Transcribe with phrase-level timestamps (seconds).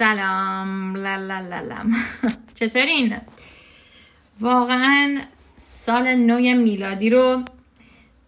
[0.00, 0.96] سلام.
[0.96, 1.92] لالالالم
[2.58, 3.16] چطورین؟
[4.40, 5.20] واقعا
[5.56, 7.44] سال نو میلادی رو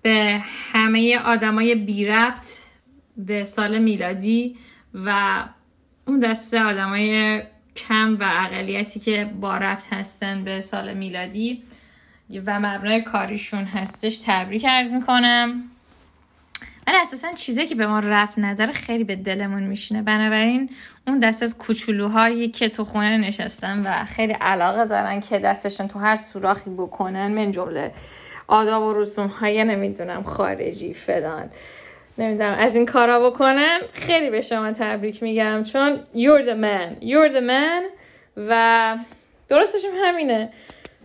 [0.03, 0.43] به
[0.73, 2.59] همه آدمای بی ربط
[3.17, 4.57] به سال میلادی
[4.95, 5.43] و
[6.07, 7.43] اون دسته آدمای
[7.77, 11.63] کم و اقلیتی که با ربط هستن به سال میلادی
[12.47, 15.72] و مبنای کاریشون هستش تبریک ارز می‌کنم.
[16.87, 20.03] ولی اساسا چیزی که به ما رفت نداره خیلی به دلمون میشینه.
[20.03, 20.71] بنابراین
[21.07, 25.99] اون دست از کوچولوهایی که تو خونه نشستن و خیلی علاقه دارن که دستشون تو
[25.99, 27.93] هر سوراخی بکنن من جمله
[28.49, 31.51] آداب و رسوم های نمی‌دونم خارجی فلان
[32.19, 35.63] نمی‌دونم از این کارا بکنن خیلی به شما تبریک میگم.
[35.63, 37.83] چون you're the man you're the man
[38.37, 38.97] و
[39.49, 40.51] درستشم همینه.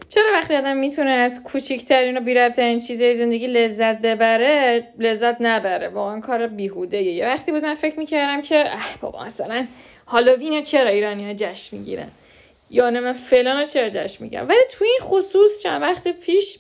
[0.09, 5.89] چرا وقتی آدم می‌تونه از کوچیکترین و بیربترین چیزای زندگی لذت ببره لذت نبره.
[5.89, 7.25] واقعا کار بیهوده یه.
[7.25, 8.65] وقتی بود من فکر می‌کردم که
[9.01, 9.67] بابا مثلا
[10.07, 12.11] هالووین چرا ایرانی ها جشن می‌گیرن؟
[12.69, 16.59] یا نه من فلان چرا جشن می‌گیرن ولی توی این خصوص چند وقت پیش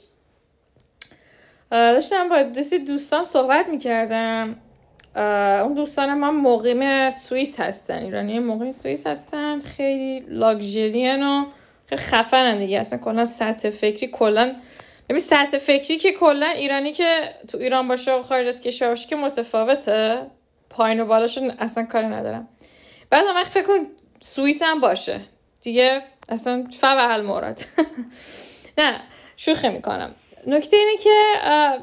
[1.71, 2.43] داشتم با
[2.87, 4.55] دوستان صحبت می‌کردم.
[5.63, 8.03] اون دوستان من مقیم سوئیس هستن.
[8.03, 9.59] ایرانی مقیم سوئیس هستن.
[9.59, 11.45] خیلی لاکچریان و
[11.95, 12.79] خفنن دیگه.
[12.79, 14.55] اصلا کلا سطح فکری کلا
[15.09, 19.07] ببین سطح فکری که کلا ایرانی که تو ایران باشه و خارج از کشور باشه
[19.07, 20.21] که متفاوته.
[20.69, 22.47] پایین و بالاشون اصلا کاری ندارم.
[23.09, 23.87] بعد هم وقت فکر کن
[24.21, 25.19] سوئیس هم باشه.
[25.61, 27.65] دیگه اصلا فوهل مورد
[28.77, 29.01] نه
[29.37, 30.15] شوخی می‌کنم.
[30.47, 31.09] نکته اینه که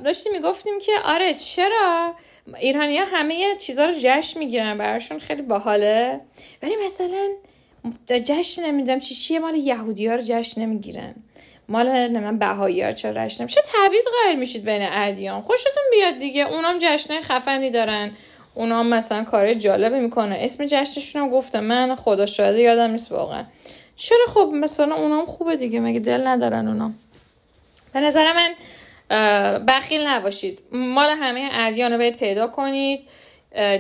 [0.05, 2.14] داشتیم می‌گفتیم که آره چرا
[2.58, 6.20] ایرانی ها همه چیزها رو جشن می‌گیرن براشون خیلی باحاله؟
[6.62, 7.28] ولی مثلا
[8.06, 11.14] جشن نمی‌دونم چی چیه؟ مال یهودی ها رو جشن نمی‌گیرن.
[11.68, 15.42] مال من بهایی ها چرا جشن نمیشه تعویض قائل میشید بین ادیان.
[15.42, 16.52] خوشتون بیاد دیگه.
[16.52, 18.10] اونام جشن خفنی دارن.
[18.55, 21.64] اونام مثلا کار جالبی می‌کنه اسم جشنشون هم گفتم.
[21.64, 23.45] من خدا شاهده یادم نیست واقعا.
[23.96, 26.95] چرا خب مثلا اونام خوبه دیگه؟ مگه دل ندارن اونام؟
[27.92, 28.55] به نظر من
[29.64, 30.62] بخیل نباشید.
[30.72, 33.01] مال همه ادیان رو باید پیدا کنید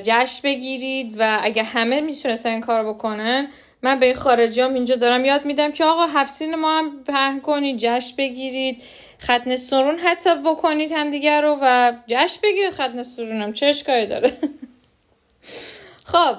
[0.02, 3.48] جشن بگیرید و اگه همه می‌تونستن این کار بکنن
[3.84, 8.16] من به خارجیام اینجا دارم یاد میدم که آقا هفسین ما هم پهن کنید جشن
[8.16, 8.82] بگیرید
[9.22, 13.52] ختن سرون حتی بکنید همدیگه رو و جشن بگیرید ختن سرون هم.
[13.52, 14.32] چه اشکالی داره؟
[16.12, 16.36] خب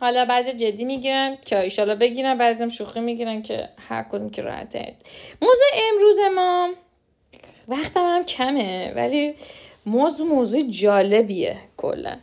[0.00, 4.42] حالا بعضی جدی می‌گیرن که ایشالا بگیرن بعضی هم شوخی می‌گیرن که هر کدوم که
[4.42, 4.76] راحت
[5.42, 6.70] موضوع امروز ما
[7.68, 9.34] وقتم هم کمه ولی
[9.86, 12.16] موضوع موضوع جالبیه کلا.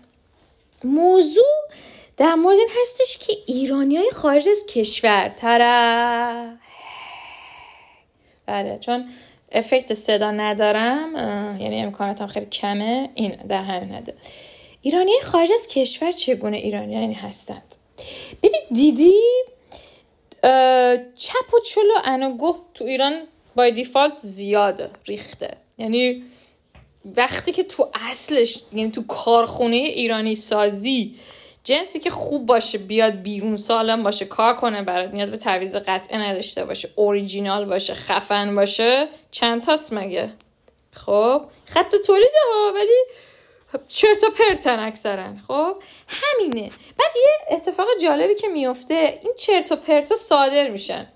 [0.83, 1.67] موضوع
[2.17, 6.57] در مورد این هستش که ایرانی های خارج از کشور طرف
[8.45, 9.09] بله چون
[9.51, 11.15] افکت صدا ندارم
[11.59, 13.09] یعنی امکاناتم خیلی کمه.
[13.15, 14.13] این در همین حده
[14.81, 17.75] ایرانی خارج از کشور چگونه ایرانی هستند؟
[18.43, 19.13] ببین دیدی
[21.15, 23.23] چپ و چلو انوگوه تو ایران
[23.55, 25.57] بای دیفالت زیاده ریخته.
[25.77, 26.23] یعنی
[27.15, 31.15] وقتی که تو اصلش یعنی تو کارخونه ایرانی سازی
[31.67, 36.17] جنسی که خوب باشه بیاد بیرون سالم باشه کار کنه برات نیاز به تعویض قطعه
[36.17, 40.33] نداشته باشه اوریجینال باشه خفن باشه چند تاست مگه؟
[40.91, 43.03] خب خط تولیده ها ولی
[43.87, 45.33] چرت و پرتن اکثرا.
[45.47, 45.75] خب
[46.07, 46.71] همینه.
[46.99, 51.07] بعد یه اتفاق جالبی که میفته این چرت و پرتا صادر میشن.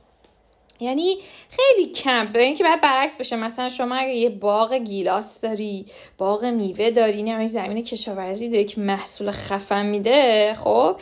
[0.81, 1.17] یعنی
[1.49, 2.31] خیلی کم.
[2.31, 5.85] به اینکه بعد برعکس بشه مثلا شما اگه یه باغ گیلاس داری
[6.17, 10.95] باغ میوه داری نه زمین کشاورزی داری که محصول خفن میده خب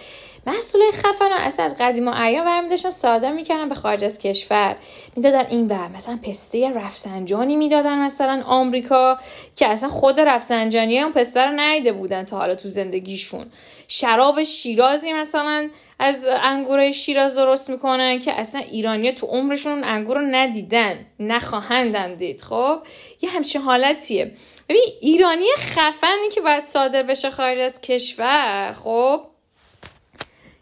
[0.49, 4.19] محصول خفن رو اصلا از قدیم و ایام برمی داشتن ساده می‌کردن به خارج از
[4.19, 4.75] کشور.
[5.15, 9.19] می‌دادن این بر مثلا پسته رفسنجانی می‌دادن مثلا آمریکا
[9.55, 13.45] که اصلا خود رفسنجانی اون پسته رو نیده بودن تا حالا تو زندگیشون.
[13.88, 20.27] شراب شیرازی مثلا از انگورای شیراز درست می‌کنن که اصلا ایرانی تو عمرشون انگور رو
[20.31, 22.41] ندیدن نخواهندن دید.
[22.41, 22.79] خب
[23.21, 24.31] یه همچین حالتیه.
[24.69, 29.21] ببین ایرانی خفنی که باید صادر بشه خارج از کشور خب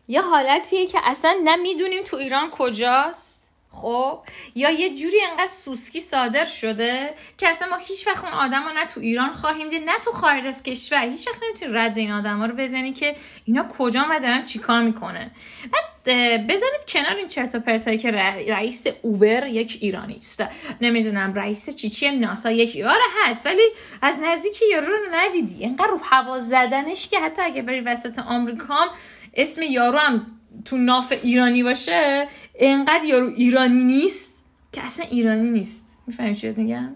[0.08, 4.20] یه حالتیه که اصلا نمی‌دونیم تو ایران کجاست خب؟
[4.56, 8.72] یا یه جوری انقدر سوسکی صادر شده که اصلا ما هیچ وقت اون آدم ها
[8.72, 11.06] نه تو ایران خواهیم دید نه تو خارج از کشور.
[11.06, 13.16] هیچ وقت نمی‌تونی رد این آدم ها رو بزنی که
[13.46, 15.32] اینا کجا و دارن چیکار می‌کنن.
[15.72, 20.44] بعد بذارید کنار این چرت و پرتایی که رئیس اوبر یک ایرانی است.
[20.82, 23.64] نمی‌دونم رئیس چیچی ناسا یک ایران هست ولی
[24.02, 25.66] از نزدیک یارو رو ندیدی.
[25.66, 28.90] انقدر رو هوا زدنش که حتی اگه بری وسط آمریکا
[29.38, 30.28] اسم یارو هم
[30.66, 35.98] تو ناف ایرانی باشه انقدر یارو ایرانی نیست که اصلا ایرانی نیست.
[36.08, 36.96] می‌فهمی چی میگم؟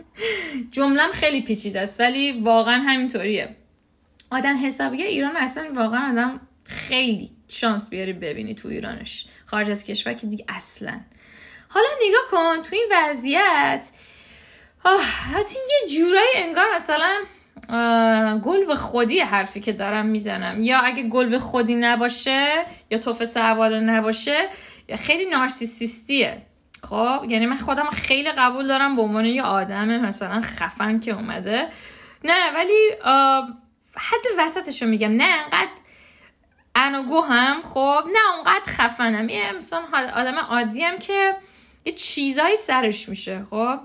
[0.70, 3.56] جملم خیلی پیچیده است ولی واقعا همینطوریه.
[4.30, 10.12] آدم حسابیه ایران اصلا واقعا آدم خیلی شانس بیاری ببینی تو ایرانش خارج از کشور
[10.12, 11.00] که دیگه اصلا.
[11.68, 13.88] حالا نگاه کن تو این وضعیت
[15.34, 17.14] حتی یه جورایی انگار مثلا
[18.44, 20.60] گل به خودی حرفی که دارم می‌زنم.
[20.60, 24.48] یا اگه گل به خودی نباشه یا توف سوال نباشه
[24.88, 26.42] یا خیلی نارسیسیستیه.
[26.82, 31.68] خب یعنی من خودم خیلی قبول دارم به عنوان یه آدم مثلا خفن که اومده.
[32.24, 32.90] نه ولی
[33.96, 35.12] حد وسطش رو میگم.
[35.16, 35.70] نه انقدر
[36.74, 39.28] انوگو هم خب نه اونقدر خفنم.
[39.28, 39.82] یه مثلا
[40.14, 41.36] آدم عادیم که
[41.84, 43.78] یه چیزایی سرش میشه خب.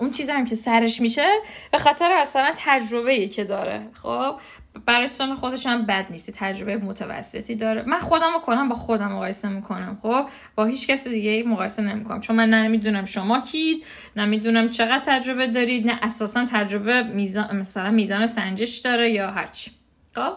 [0.00, 1.28] اون چیز هم که سرش میشه
[1.72, 3.88] به خاطر اصلا تجربه ای که داره.
[4.02, 4.40] خب
[4.86, 7.82] برستان خودش هم بد نیستی تجربه متوسطی داره.
[7.82, 9.98] من خودم رو کنم با خودم مقایسه می‌کنم.
[10.02, 12.20] خب با هیچ کس دیگه مقایسه نمی‌کنم.
[12.20, 13.84] چون من نمی‌دونم شما کید
[14.16, 19.70] نمی‌دونم چقدر تجربه دارید نه اساسا تجربه میزان مثلا میزان سنجش داره یا هرچی
[20.14, 20.36] خب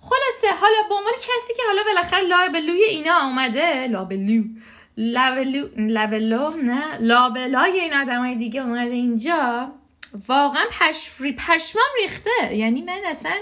[0.00, 4.42] خلاصه حالا به عنوان کسی که حالا بالاخره لابلوی اینا آمده لابلو
[5.76, 9.72] لابلو نه لابلای این آدمای دیگه اومده اینجا.
[10.28, 11.10] واقعا پش...
[11.38, 12.56] پشمام ریخته.
[12.56, 13.32] یعنی من اصلا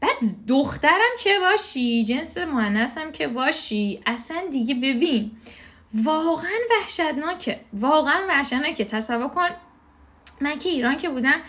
[0.00, 0.16] بعد
[0.48, 5.30] دخترم که باشی جنس مهنسم که باشی اصلا دیگه ببین
[5.94, 7.60] واقعا وحشتناکه.
[7.72, 8.84] واقعا وحشتناکه.
[8.84, 9.48] تصور کن
[10.40, 11.40] من که ایران که بودم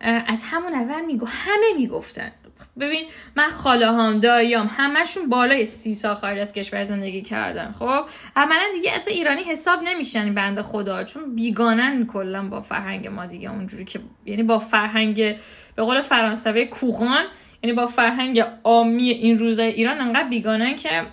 [0.00, 2.32] از همون اول میگو همه می‌گفتن.
[2.80, 3.04] ببین
[3.36, 8.04] من خاله هم داییام همشون بالای سی سال خارج از کشور زندگی کردن خب
[8.36, 13.50] عملا دیگه اصلا ایرانی حساب نمیشن بنده خدا چون بیگانن کلا با فرهنگ ما دیگه
[13.50, 15.36] اونجوری که یعنی با فرهنگ
[15.76, 17.24] به قول فرانسوی کوغان
[17.62, 21.06] یعنی با فرهنگ عامی این روزای ایران انقدر بیگانن که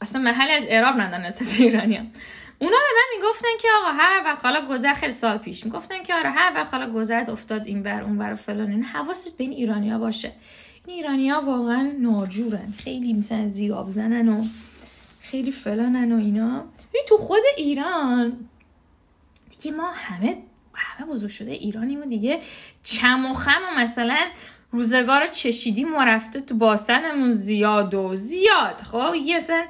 [0.00, 2.06] اصلا محل از اعراب ندارن ایرانی هم.
[2.58, 6.14] اونا به من می‌گفتن که آقا هر وقت حالا گذر خیلی سال پیش می‌گفتن که
[6.14, 9.52] آره هر وقت حالا گذرت افتاد این بر اون بر فلان این حواست به این
[9.52, 10.32] ایرانیا باشه.
[10.86, 12.74] این ایرانیا واقعا ناجورن.
[12.84, 14.44] خیلی مثلا زیراب زنن و
[15.20, 16.64] خیلی فلانن و اینا.
[17.08, 18.48] تو خود ایران
[19.50, 20.36] دیگه ما همه
[20.74, 22.40] همه بزرگ شده ایرانیم و دیگه.
[22.82, 24.18] چم و خم و مثلا
[24.70, 28.80] روزگار چشیدی رفته تو باسنمون زیاد و زیاد.
[28.80, 29.64] خب یه اصلا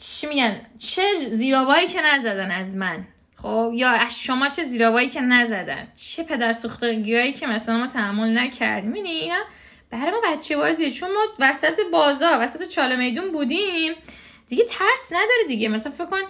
[0.00, 3.06] چی میگن؟ چه زیرابایی که نزدن از من؟
[3.36, 8.38] خب یا از شما چه زیرابایی که نزدن؟ چه پدر سوختگیایی که مثلا ما تحمل
[8.38, 9.44] نکردیم؟ اینه اینا؟
[9.90, 10.90] برای ما بچه بازیه.
[10.90, 13.92] چون ما وسط بازار وسط چاله میدون بودیم.
[14.48, 15.68] دیگه ترس نداره دیگه.
[15.68, 16.22] مثلا فکر کن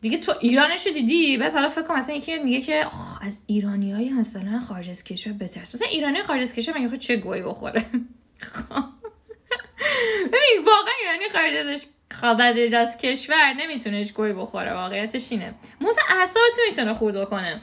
[0.00, 2.86] دیگه تو ایرانشو دیدی؟ بعد حالا فکر کن مثلا یکی میگه که
[3.22, 5.74] از ایرانی های مثلا خارج از کشور بترس.
[5.74, 7.86] مثلا ایرانی خارج از کشور مگه چه گویی بخوره؟
[8.52, 8.84] خب.
[10.26, 11.86] ببین واقعا ایرانی خارج ازش
[12.22, 15.54] خارج از کشور نمی‌تونه گوی بخوره واقعیتش اینه.
[15.80, 17.60] منتها اعصابتون می‌تونه خورد کنه.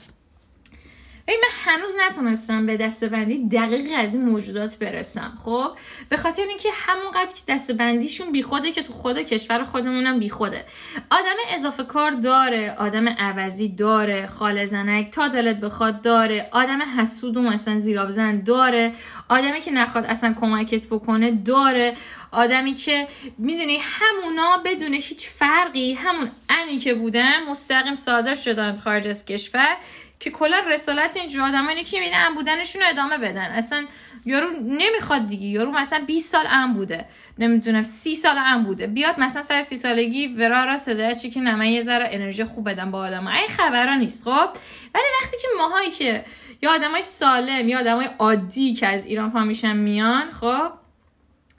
[1.35, 5.33] من هنوز نتونستم به دستبندی دقیقی از این موجودات برسم.
[5.45, 5.71] خب؟
[6.09, 10.65] به خاطر اینکه همونقدر که دستبندیشون بیخوده که تو خود کشور خودمونم بیخوده.
[11.11, 17.37] آدم اضافه کار داره آدم عوضی داره خال زنک تا دلت بخواد داره آدم حسود
[17.37, 18.93] و مثلا زیرابزن داره
[19.29, 21.93] آدمی که نخواد اصلا کمکت بکنه داره
[22.31, 29.07] آدمی که می‌دونی همونا بدون هیچ فرقی همون انی که بودن مستقیم صادر شدن خارج
[29.07, 29.77] از کشور.
[30.19, 33.45] که کلا رسالت اینجور آدمانی که می‌بینه بودنشون ادامه بدن.
[33.45, 33.85] اصلا
[34.25, 35.45] یارو نمی‌خواد دیگه.
[35.45, 37.05] یارو مثلا 20 سال ام بوده.
[37.39, 38.87] نمی‌دونم 30 سال ام بوده.
[38.87, 42.69] بیاد مثلا سر 30 سالگی برا را صدا چی که نه یه ذره انرژی خوب
[42.69, 44.49] بدم با آدم این خبرا نیست خب؟
[44.95, 46.25] ولی وقتی که ماهایی که
[46.61, 50.71] یا آدمای سالم یا آدمای عادی که از ایران پا میشن میان خب؟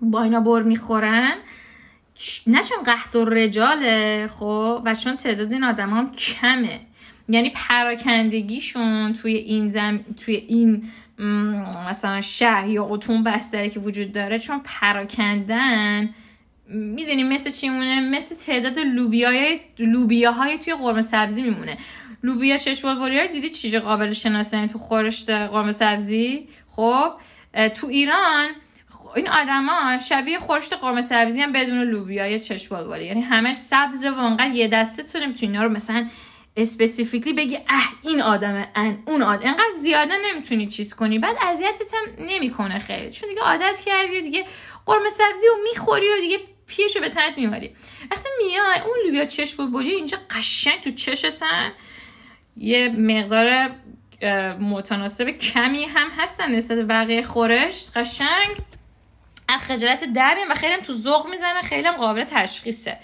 [0.00, 1.34] با اینا بر می‌خورن.
[2.46, 6.80] نه چون قحط و رجاله خب؟ و چون تعداد این آدم هم کمه.
[7.30, 10.00] یعنی پراکندگیشون توی این زم...
[10.24, 10.84] توی این
[11.88, 16.10] مثلا شهر یا اتون بستری که وجود داره چون پراکندن
[16.68, 21.76] می‌دونی مثل چی مونه مثل تعداد لوبیای لوبیاهای توی قرمه سبزی میمونه.
[22.22, 27.12] لوبیا چشم بلبلی دیدی چیز قابل شناسانی تو خورشت قرمه سبزی؟ خب
[27.74, 28.48] تو ایران
[29.16, 34.18] این آدما شبیه خورشت قرمه سبزی هم بدون لوبیا یا چشم یعنی همش سبز و
[34.18, 36.06] انقدر یه دسته تو نمی‌تونی رو مثلا
[36.56, 41.18] اسپسیفیکلی بگی اه این آدمه ان اون آدم انقدر زیاده نمی‌تونی چیز کنی.
[41.18, 43.10] بعد اذیتت هم نمی‌کنه خیلی.
[43.10, 44.44] چون دیگه عادت کردی و دیگه
[44.86, 47.76] قرمه سبزی و می‌خوری و دیگه پیشو به تنت میماری
[48.10, 51.72] وقتی میای اون لوبیا چشم بولی اینجا قشنگ تو چشتن.
[52.56, 53.70] یه مقدار
[54.60, 57.90] متناسب کمی هم هستن نسبت بقیه خورش.
[57.96, 58.56] قشنگ.
[59.60, 62.98] خجالت در و خیلی هم تو ذوق می‌زنه خیلی هم قابل تشخیصه.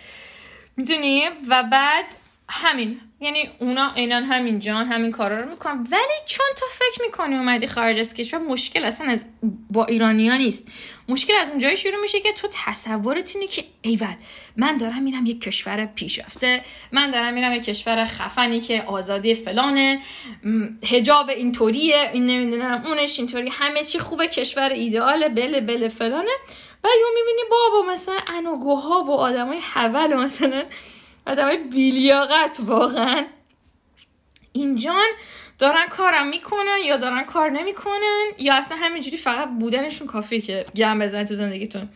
[0.76, 2.04] می‌دونی؟ و بعد
[2.48, 3.00] همین.
[3.20, 5.86] یعنی اونا اینان همین جان همین کارا رو می‌کنن.
[5.90, 9.26] ولی چون تو فکر می‌کنی اومدی خارج از کشور مشکل اصلا از
[9.70, 10.68] با ایرانیا نیست.
[11.08, 14.14] مشکل از اونجایی شروع میشه که تو تصورت اینه که ایول
[14.56, 16.62] من دارم میرم یک کشور پیشرفته
[16.92, 20.00] من دارم میرم یک کشور خفنی که آزادی فلانه
[20.84, 26.30] هجاب اینطوریه این نمی‌دونم اونش اینطوری همه چی خوبه کشور ایدئاله بله بله فلانه.
[26.84, 30.64] و یو می‌بینی بابا مثلا انوگوها و آدمای حول مثلا
[31.26, 33.26] آدمای بیلیاقت واقعا.
[34.52, 35.06] اینجان
[35.58, 40.98] دارن کارم می‌کنن یا دارن کار نمی‌کنن یا اصلا همینجوری فقط بودنشون کافیه که گم
[40.98, 41.88] بزنن تو زندگیتون؟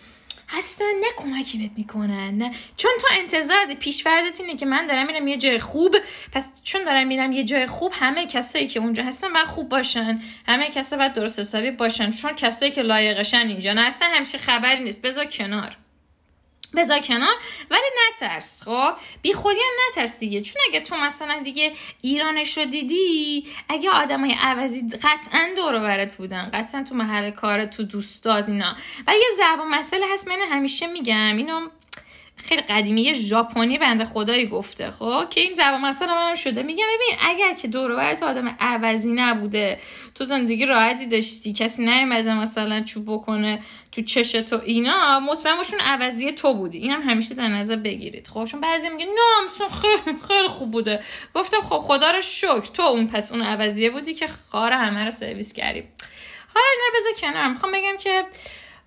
[0.59, 2.55] اصلا نه کمکی بهت می‌کنن نه.
[2.77, 5.97] چون تو انتظار پیش اینه که من دارم میرم یه جای خوب.
[6.33, 10.21] پس چون دارم میرم یه جای خوب همه کسایی که اونجا هستن باید خوب باشن.
[10.47, 13.73] همه کسا باید درست حسابی باشن چون کسایی که لایقشن اینجا.
[13.73, 15.03] نه اصلا همیشه خبری نیست.
[15.03, 15.77] بذار کنار.
[16.77, 17.35] بذار کنار.
[17.71, 18.63] ولی نترس.
[18.63, 20.41] خب بی خودی هم نترس دیگه.
[20.41, 21.73] چون اگه تو مثلا دیگه
[22.03, 26.51] ایرانش رو دیدی اگه آدمای عوضی قطعا دور برت بودن.
[26.55, 28.77] قطعا تو محل کار تو دوستات اینا.
[29.07, 31.37] و یه ضرب مسئله هست من همیشه میگم.
[31.37, 31.69] اینو
[32.45, 36.63] خیلی قدیمی یه ژاپنی بنده خدایی گفته خب؟ که این زبان مثلا من شده.
[36.63, 39.79] میگم ببین اگر که دور برت آدم عوضی نبوده
[40.15, 43.61] تو زندگی راحتی داشتی کسی نیومده مثلا چوب بکنه
[43.93, 46.79] تو چش تو اینا مطمئن باشون عوضی تو بودی.
[46.79, 48.29] این هم همیشه در نظر بگیرید.
[48.29, 51.03] خب چون بعضی میگه نه خیلی خیلی خوب بوده.
[51.35, 52.61] گفتم خب خدا رو شکر.
[52.61, 55.85] تو اون پس اون عوضیه بودی که خار همه رو سرویس کردی.
[56.55, 57.49] حالا اینا بذار کنار.
[57.49, 58.25] می‌خوام بگم که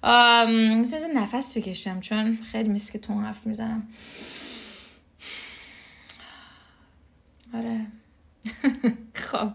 [0.03, 3.88] مثل نفس بکشم چون خیلی میسه که تو حرف می‌زنم.
[7.53, 7.86] آره.
[9.31, 9.51] خب.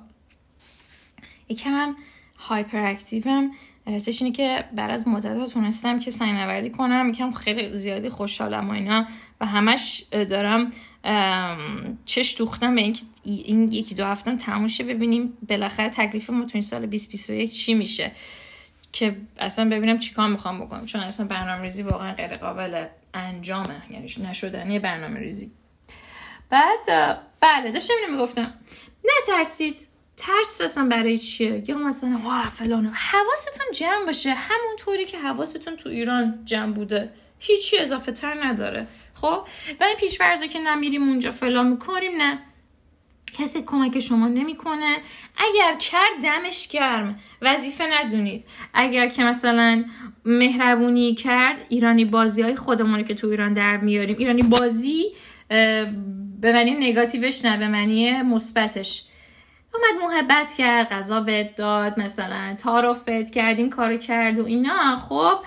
[1.48, 1.96] یکم هم
[2.36, 3.50] هایپر اکتیوم
[3.86, 7.08] علتش اینه که بعد از مدت ها تونستم که سنگ کنم.
[7.08, 9.06] یکم خیلی زیادی خوشحالم و اینا.
[9.40, 10.70] و همش دارم
[12.04, 16.62] چش دوختم به اینکه این یکی دو هفتم تموشه ببینیم بالاخره تکلیف ما تو این
[16.62, 18.12] سال 2021 چی میشه.
[18.92, 20.86] که اصلا ببینم چیکار می‌خوام بکنم.
[20.86, 23.82] چون اصلا برنامه ریزی واقعا غیر قابل انجامه.
[23.90, 25.52] یعنی نشدنی برنامه ریزی
[26.50, 26.86] بعد
[27.40, 28.54] بله داشتم اینو می‌گفتم.
[29.04, 29.88] نترسید.
[30.16, 34.34] ترس اصلا برای چیه؟ یا مثلا واه فلان حواستون جمع باشه.
[34.34, 38.86] همونطوری که حواستون تو ایران جمع بوده هیچی اضافه تر نداره.
[39.14, 39.46] خب؟
[39.80, 40.18] و این پیش
[40.52, 42.38] که نمیریم اونجا فلان می‌کنیم نه.
[43.38, 44.96] کسی کمک شما نمی‌کنه.
[45.36, 47.18] اگر کرد دمش گرم.
[47.42, 48.44] وظیفه ندونید.
[48.74, 49.84] اگر که مثلا
[50.24, 54.16] مهربونی کرد ایرانی بازی های خودمونی که تو ایران در میاریم.
[54.18, 55.04] ایرانی بازی
[56.40, 59.04] به معنی نگاتیوش نه به معنی مثبتش.
[59.74, 64.96] اومد محبت کرد غذا بهت داد مثلا تعارفت کرد این کارو کرد و اینا.
[64.96, 65.38] خب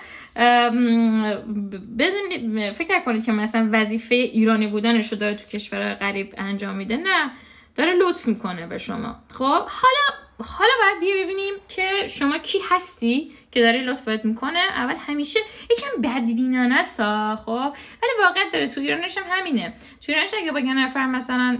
[1.98, 6.96] بدون فکر نکنید که مثلا وظیفه ایرانی بودنش رو داره تو کشور غریب انجام میده.
[6.96, 7.30] نه.
[7.74, 9.16] داره لطف می‌کنه به شما.
[9.32, 14.58] خب حالا حالا باید بیا ببینیم که شما کی هستی که داره لطفت می‌کنه.
[14.58, 17.72] اول همیشه یکم بدبینانه سا خب.
[18.02, 19.74] ولی واقعا داره تو ایرانش هم همینه.
[20.06, 21.58] تو ایرانش اگه با یه نفر مثلا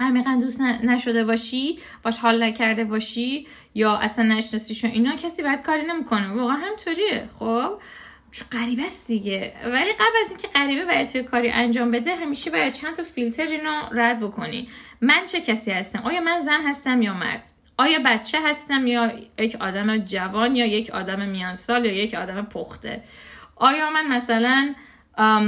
[0.00, 5.86] عمیقا دوست نشده باشی باش حال نکرده باشی یا اصلا نشناسیشون اینا کسی باید کاری
[5.86, 6.28] نمی‌کنه.
[6.28, 7.80] واقعا همطوریه خب.
[8.52, 9.52] غریبه است دیگه.
[9.64, 13.46] ولی قبل از اینکه غریبه باید توی کاری انجام بده همیشه باید چند تا فیلتر
[13.46, 14.68] اینو رد بکنی.
[15.00, 19.56] من چه کسی هستم؟ آیا من زن هستم یا مرد؟ آیا بچه هستم یا یک
[19.60, 23.02] آدم جوان یا یک آدم میانسال یا یک آدم پخته؟
[23.56, 24.74] آیا من مثلا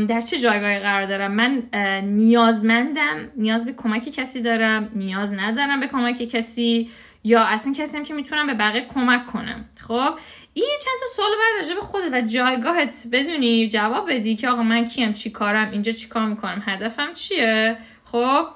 [0.08, 1.62] در چه جایگاهی قرار دارم؟ من
[2.04, 6.90] نیازمندم نیاز به کمک کسی دارم نیاز ندارم به کمک کسی.
[7.25, 9.64] یا اصلا کسی هم که می‌تونم به بقیه کمک کنم.
[9.80, 10.18] خب؟
[10.54, 14.62] این چند تا سوال بعد راجع به خودت و جایگاهت بدونی جواب بدی که آقا
[14.62, 18.46] من کیم چی کارم اینجا چی کار می‌کنم هدفم چیه؟ خب؟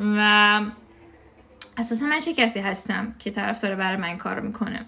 [0.00, 0.60] و
[1.78, 4.86] اساسا من چه کسی هستم که طرف داره برای من کار می‌کنه؟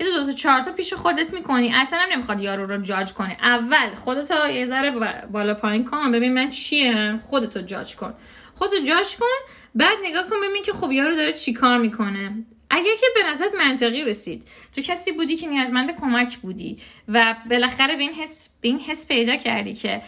[0.00, 1.74] یه دو, دو تا چهار تا پیش خودت می‌کنی.
[1.74, 3.36] اصلا هم نمی‌خواد یارو رو جاج کنی.
[3.42, 4.90] اول خودت یه ذره
[5.32, 6.12] بالا پایین کن.
[6.12, 8.14] ببین من چیم؟ خودتو جاج کن.
[8.54, 12.44] خودتو جاج کن بعد نگاه کن ببین که خب یارو داره چی کار می‌کنه.
[12.70, 17.96] اگه که به نظرت منطقی رسید تو کسی بودی که نیازمند کمک بودی و بالاخره
[17.96, 20.02] به این حس, به این حس پیدا کردی که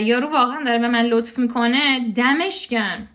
[0.00, 3.08] یارو واقعا داره به من لطف می‌کنه دمش گرم.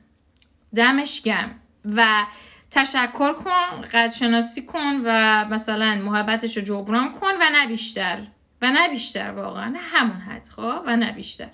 [0.75, 1.59] دمش گرم.
[1.85, 2.23] و
[2.71, 8.17] تشکر کن قدرشناسی کن و مثلا محبتش رو جبران کن و نه بیشتر.
[8.61, 9.73] و نه بیشتر واقعا.
[9.77, 11.49] همون حد خب؟ و نه بیشتر.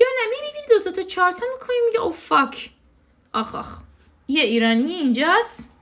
[0.00, 2.70] یا نه می‌بینی دو تا تا چهار تا می‌کنی میگه او فاک
[3.32, 3.78] آخ آخ.
[4.28, 5.72] یه ایرانی اینجاست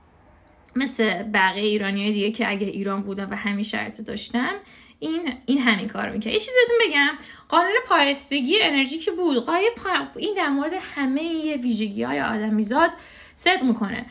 [0.75, 4.55] مثل بقیه ایرانی های دیگه که اگه ایران بودم و همین شرط داشتم
[4.99, 7.17] این این همین کار می‌کنه یه چیزتون بگم
[7.49, 9.71] قانون پایستگی انرژی که بود قای
[10.15, 12.91] این در مورد همه ویژگی های آدمیزاد
[13.35, 14.05] صدق می‌کنه.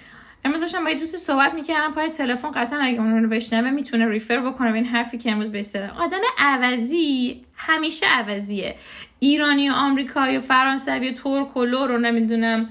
[0.44, 4.08] امروز داشتم با یه دوست صحبت می‌کردم پای تلفن قطعا اگه اون رو بشنوه می‌تونه
[4.08, 8.76] ریفر بکنه به این حرفی که امروز بهش آدم عوضی همیشه عوضیه.
[9.18, 12.68] ایرانی و آمریکایی و فرانسوی و ترک و لور رو نمی‌دونم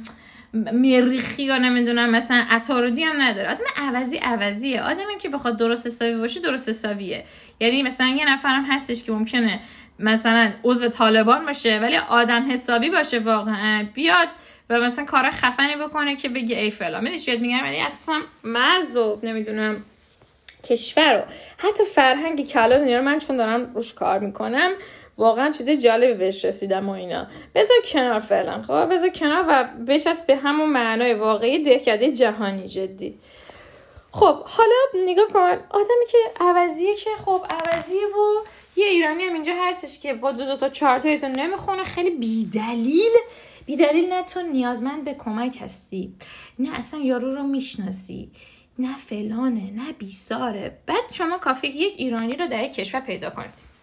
[0.53, 3.51] میریخی یا نمی‌دونم مثلا عطارودی هم نداره.
[3.51, 4.81] آدم عوضی عوضیه.
[4.81, 7.23] آدمی که بخواد درست حسابی باشه درست حسابیه.
[7.59, 9.59] یعنی مثلا یه نفرم هستش که ممکنه
[9.99, 13.87] مثلا عضو طالبان باشه ولی آدم حسابی باشه واقعا.
[13.93, 14.27] بیاد
[14.69, 18.97] و مثلا کار خفنی بکنه که بگه ای فلا می‌دونی چیت میگم ولی اساسا مرز
[18.97, 19.83] و نمی‌دونم
[20.63, 21.23] کشور رو
[21.57, 24.71] حتی فرهنگ کلان رو من چون دارم روش کار می‌کنم
[25.17, 27.27] واقعا چیز جالبی بهش رسیدم و اینا.
[27.55, 33.19] بذار کنار فعلا خب؟ بذار کنار و بچسب به همون معنای واقعی دهکده جهانی جدی.
[34.11, 38.45] خب حالا نگاه کن آدمی که عوضیه که خب عوضیه و
[38.75, 43.11] یه ایرانی هم اینجا هستش که با دو دو تا چارت تو نمی‌خونه خیلی بیدلیل
[43.65, 46.13] بیدلیل نه تو نیازمند به کمک هستی
[46.59, 48.31] نه اصلا یارو رو می‌شناسی
[48.79, 50.77] نه فلانه نه بیساره.
[50.85, 53.74] بعد شما کافی یک ایرانی رو در کشور پیدا کنید.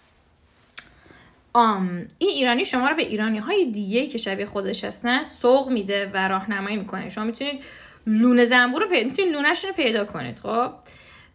[1.52, 6.11] آم این ایرانی شما رو به ایرانی های دیگه که شبیه خودش هستن سوق میده
[6.14, 7.09] و راهنمایی می‌کنه.
[7.09, 7.64] شما می‌تونید
[8.06, 10.71] لونه زنبور رو پیدا می‌تونید لونش رو پیدا کنید خب؟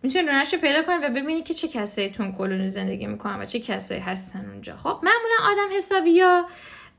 [0.04, 3.46] می‌تونید لونش رو پیدا کنید و ببینید که چه کسایی تون کلونی زندگی می‌کنن و
[3.46, 4.76] چه کسایی هستن اونجا.
[4.76, 6.46] خب معمولا آدم حسابی یا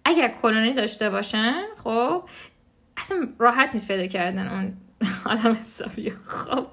[0.04, 2.22] اگر کلونی داشته باشن خب
[2.96, 4.76] اصلا راحت نیست پیدا کردن اون
[5.32, 6.66] آدم حسابی خب؟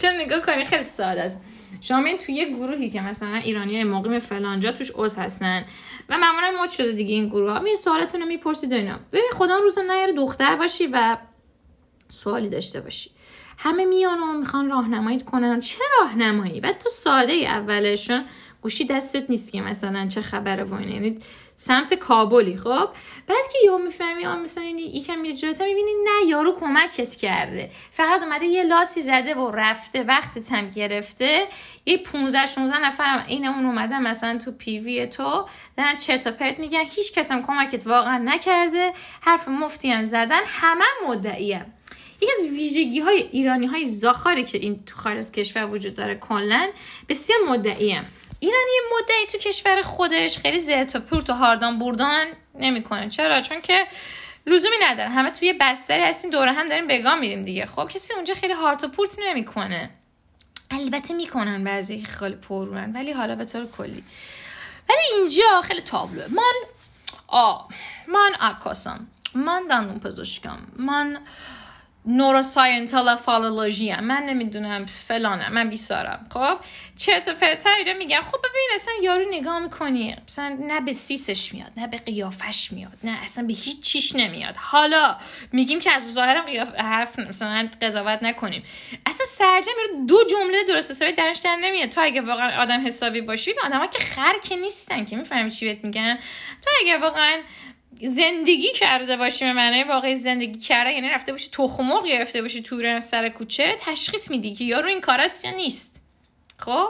[0.00, 1.40] چون نگاه کنید خیلی ساده است.
[1.80, 5.64] شما این توی یه گروهی که مثلا ایرانی مقیم فلانجا توش عضو هستن.
[6.08, 8.98] و معمولا مد شده دیگه این گروه ها می سوالتون رو می‌پرسید و اینا.
[9.12, 11.16] ببین خدا روز نیاره دختر باشی و
[12.08, 13.10] سوالی داشته باشی.
[13.58, 15.60] همه میان و می‌خوان راهنمایی کنن.
[15.60, 18.24] چه راهنمایی؟ بعد تو ساده اولشون
[18.62, 21.18] گوشی دستت نیست که مثلا چه خبره و یعنی
[21.60, 22.56] سمت کابلی.
[22.56, 22.88] خب؟
[23.26, 27.70] بعد که یهو می‌فهمی آ مثلا یکم میری جلوتر می‌بینی نه یارو کمکت کرده.
[27.90, 31.46] فقط اومده یه لاسی زده و رفته وقت هم گرفته.
[31.86, 35.46] یه 15 16 نفرم این اون اومده مثلا تو پیوی تو.
[35.76, 36.84] دارن چرت و پرت میگن.
[36.90, 38.92] هیچ کس هم کمکت واقعا نکرده.
[39.20, 40.40] حرف مفتی هم زدن.
[40.46, 41.66] همه مدعیه
[42.20, 46.68] یکی از ویژگی های ایرانی های زاخاری که این تو خارج کشور وجود داره کلا
[47.08, 48.02] بسیار مدعیه
[48.40, 53.08] ایران یه مدعی تو کشور خودش خیلی زرت و پورت و هاردان بوردان نمی‌کنه.
[53.08, 53.86] چرا؟ چون که
[54.46, 55.08] لزومی نداره.
[55.10, 57.66] همه توی بستری هستیم دوره هم داریم بگاه میریم دیگه.
[57.66, 59.90] خب کسی اونجا خیلی هارت و پورت نمی‌کنه.
[60.70, 64.04] البته می‌کنن بعضی خیلی پرورن ولی حالا به طور کلی.
[64.88, 66.26] ولی اینجا خیلی تابلوه.
[66.28, 66.54] من
[67.28, 67.58] آ
[68.08, 70.58] من عکاسم من دندون پزشکم.
[70.76, 71.18] من
[72.06, 74.04] نوروساینتال فالولوژی هم.
[74.04, 76.26] من نمی‌دونم فلانم من بیسارم.
[76.32, 76.56] خب
[76.98, 80.16] چرت و پرتر میگن خب ببین اصلا یارو نگاه می‌کنی.
[80.28, 84.56] مثلا نه به سیسش میاد نه به قیافش میاد نه اصلا به هیچ چیش نمیاد.
[84.56, 85.16] حالا
[85.52, 88.62] میگیم که از ظاهرم قیاف حرف مثلا قضاوت نکنیم.
[89.06, 91.88] اصلا سرجم دو جمله درست حسابی درش در نمیاد.
[91.88, 95.16] تو اگه واقعا آدم حسابی باشی آدم ها که خر که نیستن که.
[95.16, 96.18] می‌فهمی چی بهت میگن
[96.62, 97.40] تو اگه واقعا
[98.08, 103.00] زندگی کرده باشی به معنای واقعی زندگی کرده یعنی رفته باشی تخم گرفته باشی تو
[103.00, 106.02] سر کوچه تشخیص میدی که یارو این کار است یا نیست.
[106.58, 106.88] خب؟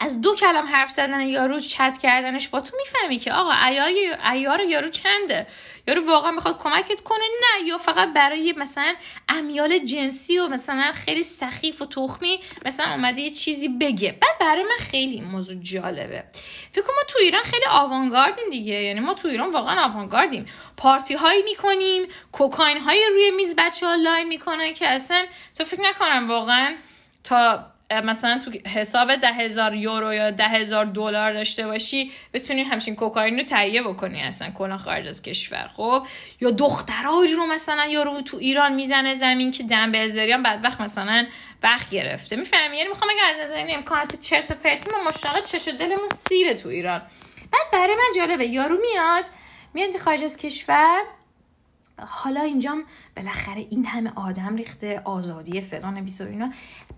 [0.00, 3.52] از دو کلم حرف زدن یارو چت کردنش با تو می‌فهمی که آقا
[4.32, 5.46] ایار یارو چنده؟
[5.88, 8.94] یارو واقعا می‌خواد کمکت کنه؟ نه یا فقط برای مثلا
[9.28, 14.12] امیال جنسی و مثلا خیلی سخیف و تخمی مثلا اومده یه چیزی بگه.
[14.12, 16.24] بعد برای من خیلی این موضوع جالبه.
[16.72, 18.74] فکر ما تو ایران خیلی آوانگاردیم دیگه.
[18.74, 20.46] یعنی ما تو ایران واقعا آوانگاردیم.
[20.76, 25.26] پارتی هایی می‌کنیم کوکاین های روی میز بچه ها لاین می‌کنن که اصلا
[25.58, 26.74] تو فکر نکنم واقعا
[27.24, 32.96] تا مثلا تو حساب ده هزار یورو یا ده هزار دلار داشته باشی بتونی همچین
[32.96, 35.70] کوکائین رو تهیه بکنی اصلا کلا خارج از کشور.
[35.76, 36.06] خب؟
[36.40, 41.26] یا دخترایی رو مثلا یارو تو ایران می‌زنه زمین که دم ازدریان بدبخت مثلا
[41.62, 42.36] بخ گرفته.
[42.36, 46.08] می‌فهمی؟ یعنی می‌خوام اگه از نظر این امکانات چرت و پرتی ما مشتاق چش دلمون
[46.28, 47.02] سیره تو ایران.
[47.52, 49.24] بعد برای من جالبه یارو میاد
[49.74, 51.02] میاد خارج از کشور
[51.98, 52.84] حالا اینجام
[53.16, 56.50] بالاخره این همه آدم ریخته آزادی فلان بیس اینا.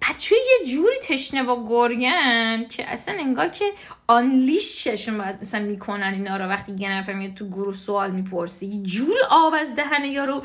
[0.09, 3.73] بچه یه جوری تشنه و گرگن که اصلا انگار که
[4.07, 6.45] آنلیششون باید مثلا می‌کنن اینا رو.
[6.45, 10.43] وقتی یه نفر میاد تو گروه سوال می‌پرسی یه جوری آب از دهن یارو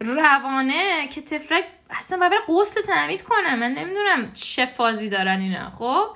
[0.00, 6.06] روانه که تفرک اصلا باید غسل تمیز کنه من نمی‌دونم چه فازی دارن اینا خب؟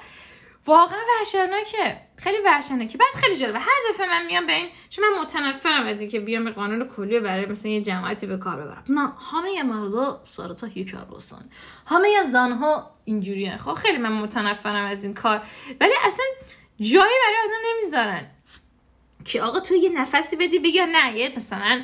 [0.67, 1.97] واقعا وحشتناکه.
[2.23, 3.59] خیلی وحشتناکه بعد خیلی جالبه.
[3.59, 7.21] هر دفعه من میام به این چون من متنفرم از اینکه بیام به قانون کلی
[7.21, 8.85] برای مثلا یه جماعتی به کار ببرم.
[8.89, 11.51] نه همه مردا سارتا هیکر باسن
[11.87, 15.43] همه زنها اینجوریه خب خیلی من متنفرم از این کار.
[15.81, 16.25] ولی اصلا
[16.81, 18.27] جایی برای آدم نمی‌ذارن.
[19.25, 21.83] که آقا تو یه نفسی بدی بگی نه یه مثلا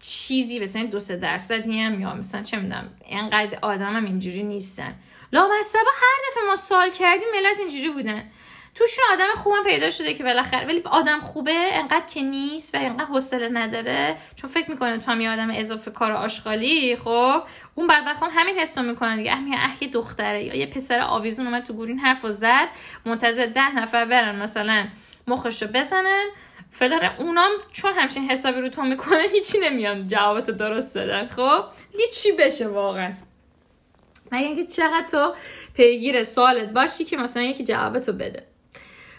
[0.00, 4.94] چیزی مثلا دو سه درصدی هم یا مثلا چه می‌دونم اینقدر آدم هم اینجوری نیستن.
[5.32, 8.30] لامصبا هر دفعه ما سوال کردیم ملت اینجوری بودن.
[8.74, 13.04] توشون آدم خوبم پیدا شده که بالاخره ولی آدم خوبه انقدر که نیست و انقدر
[13.04, 14.16] حوصله نداره.
[14.36, 17.42] چون فکر می‌کنه تو هم یه آدم اضافه کار آشغالی خب؟
[17.74, 19.32] اون بدبخت هم همین حسو می‌کنه دیگه.
[19.32, 20.44] اهمیه اه یه دختره.
[20.44, 22.68] یا یه پسر آویزون اومد تو گورین حرف و زد.
[23.04, 24.86] منتظر ده نفر برن مثلا
[25.26, 26.26] مخشو بزنن.
[26.72, 31.64] فلان اونام چون همچین حسابی رو تو می‌کنه هیچی نمیان جوابتو درست بدن خب؟
[31.98, 33.12] هیچی بشه واقعا.
[34.32, 35.34] مگه اینکه چقدر تو
[35.74, 38.53] پیگیر سوالت باشی که مثلا یکی جوابتو بده.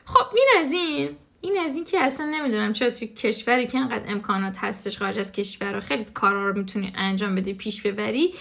[0.05, 1.17] خب این از این.
[1.41, 5.31] این از این که اصلا نمی‌دونم چرا توی کشوری که انقدر امکانات هستش خارج از
[5.31, 8.33] کشور رو خیلی کارا رو می‌تونی انجام بدی پیش ببری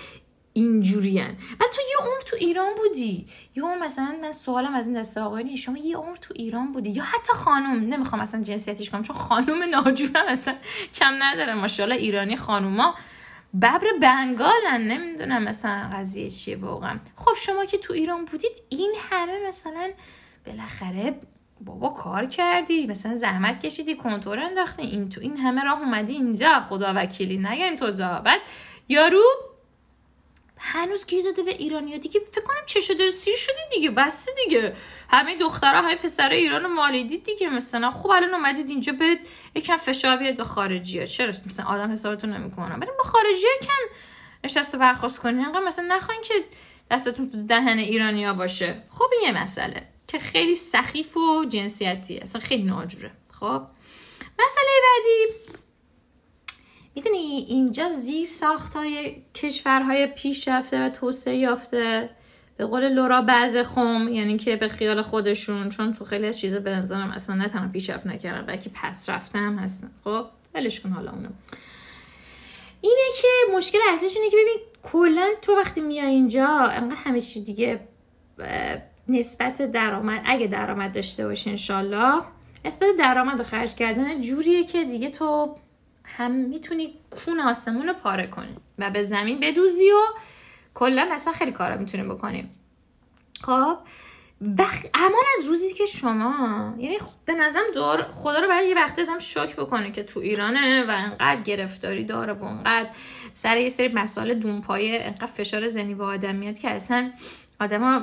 [0.52, 3.26] اینجورین بعد تو یه عمر تو ایران بودی.
[3.56, 6.90] یه عمر مثلا من سوالم از این دسته آقایانی شما یه عمر تو ایران بودی؟
[6.90, 10.54] یا حتی خانم نمی‌خوام مثلا جنسیتیش کنم چون خانم ناجورم مثلا
[10.94, 11.54] کم نداره.
[11.54, 12.94] ماشاءالله ایرانی خانوما
[13.54, 14.80] ببر بنگالن.
[14.80, 17.00] نمی‌دونم مثلا قضیه چیه واقعا.
[17.16, 19.90] خب شما که تو ایران بودید این همه مثلا
[20.46, 21.14] بالاخره
[21.64, 24.82] بابا کار کردی؟ مثلا زحمت کشیدی کنتور انداختی.
[24.82, 26.60] این تو این همه راه اومدی اینجا.
[26.60, 27.92] خدا وکیلی نگه تو
[28.24, 28.40] بعد
[28.88, 29.22] یارو
[30.58, 31.98] هنوز گیر داده به ایرانیا.
[31.98, 33.90] دیگه فکر کنم چه شده؟ سیر شدی دیگه.
[33.90, 34.76] بس دیگه.
[35.10, 37.48] همه دخترها همه پسرای ایران مالیدید دیگه.
[37.48, 39.20] مثلا خوب الان اومدید اینجا برید
[39.54, 41.04] یکم فشار بیاد به خارجی ها.
[41.04, 43.96] چرا؟ مثلا آدم حسابتون نمی‌کنه بریم به خارجی ها کم
[44.44, 46.34] نشست و برخواست کنین مثلا نخواین که
[46.90, 48.82] دستتون تو دهن ایرانیا باشه.
[48.90, 49.93] خب این یه مسئله.
[50.14, 53.10] که خیلی سخیف و جنسیتی اصلا خیلی ناجوره.
[53.30, 53.62] خب؟
[54.38, 55.34] مسئله بعدی.
[56.94, 62.10] می‌دونی اینجا زیر ساخت های کشورهای پیشرفته و توسعه یافته.
[62.56, 66.58] به قول لورا بعض خم یعنی که به خیال خودشون چون تو خیلی از چیزا
[66.58, 69.90] به نظرم اصلا نه تنها پیشرفت نکردن بلکه پس رفته هم هستن.
[70.04, 71.28] خب؟ ولش کن حالا اونو.
[72.80, 77.44] اینه که مشکل اصلیش اینه که ببین کلا تو وقتی میای اینجا انقدر همه چیز
[77.44, 77.80] دیگه
[79.08, 82.22] نسبت درآمد اگه درآمد داشته باشی انشالله
[82.64, 85.54] نسبت درآمد و خرج کردن جوریه که دیگه تو
[86.04, 90.18] هم می‌تونی کون آسمون رو پاره کنی و به زمین بدوزی و
[90.74, 92.50] کلا اصلا خیلی کارا می‌تونیم بکنیم.
[93.42, 93.76] خب
[94.40, 98.96] وقت امان از روزی که شما یعنی به نظرم دور خدا رو برای یه وقت
[98.96, 102.88] دادم شوک بکنه که تو ایرانه و انقدر گرفتاری داره و انقدر
[103.32, 107.12] سر یه سری مسائل دونپایه انقدر فشار زنی به آدمیت که اصلا
[107.60, 108.02] آدما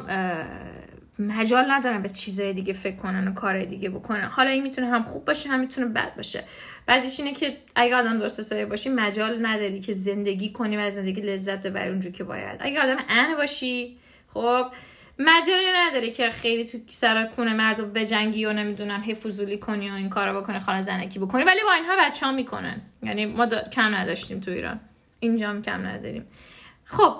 [1.21, 4.25] مجال ندارن به چیزای دیگه فکر کنن و کار دیگه بکنن.
[4.27, 6.43] حالا این می‌تونه هم خوب باشه هم می‌تونه بد باشه.
[6.85, 10.95] بعدش اینه که اگه آدم درست حسابی باشی مجال نداری که زندگی کنی و از
[10.95, 12.57] زندگی لذت ببری اونجور که باید.
[12.59, 13.97] اگه آدم ان باشی
[14.33, 14.65] خب
[15.19, 20.09] مجالی نداری که خیلی تو سر کونه مردم بجنگی و نمی‌دونم حفوزولی کنی و این
[20.09, 21.43] کارو بکنی خاله زنکی بکنی.
[21.43, 22.81] ولی با اینها بچه ها می‌کنن.
[23.03, 24.79] یعنی ما کم نداشتیم تو ایران.
[25.19, 26.25] اینجا هم کم نداریم.
[26.85, 27.15] خب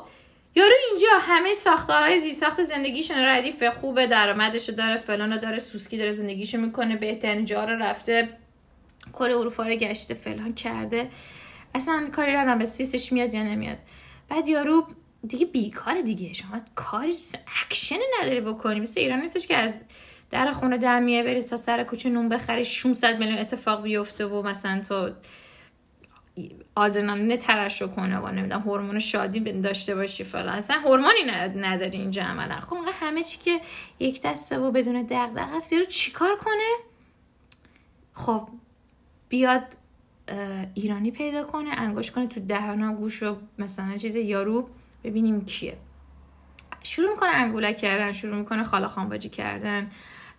[0.55, 6.11] یارو اینجا همه ساختارهای زی ساخت زندگیشون ردیف خوبه درآمدشو داره فلانو داره سوسکی داره
[6.11, 8.29] زندگیشو می‌کنه بهترین جا رو رفته
[9.13, 11.09] کل اروپا رو گشته فلان کرده.
[11.75, 13.77] اصلا کاری ندارم به سیستش میاد یا نمیاد.
[14.29, 14.87] بعد یارو
[15.27, 16.33] دیگه بیکار دیگه.
[16.33, 17.15] شما کاری
[17.65, 18.79] اکشن نداری بکنی.
[18.79, 19.81] مثل ایران نیستش که از
[20.31, 24.41] در خونه در میه بری تا سر کوچه نون بخری 600 میلیون اتفاق بیفته و
[24.41, 25.09] مثلا تو
[26.75, 30.49] آدرنالین ترشح کنه و نمی‌دونم هورمون شادی داشته باشی فلان.
[30.49, 31.23] اصلا هورمونی
[31.55, 32.59] نداری اینجا عملا.
[32.59, 33.61] خب همه چی که
[33.99, 36.75] یک دسته و بدون دغدغه است یارو چیکار کنه؟
[38.13, 38.47] خب
[39.29, 39.63] بیاد
[40.73, 44.69] ایرانی پیدا کنه انگوش کنه تو دهنا گوش و مثلا چیز یارو
[45.03, 45.77] ببینیم کیه.
[46.83, 49.91] شروع می‌کنه انگولک کردن شروع می‌کنه خاله خانباجی کردن.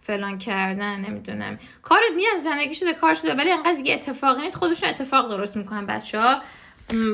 [0.02, 1.58] فلان کردن نمی‌دونم.
[1.82, 4.56] کار میام زندگی شده کار شده ولی انقدر دیگه اتفاقی نیست.
[4.56, 5.86] خودشون اتفاق درست می‌کنن.
[5.86, 6.42] بچه ها